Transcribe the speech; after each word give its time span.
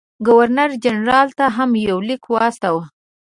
ګورنر 0.27 0.71
جنرال 0.83 1.27
ته 1.37 1.45
هم 1.55 1.69
یو 1.89 1.97
لیک 2.07 2.23
واستاوه. 2.29 2.83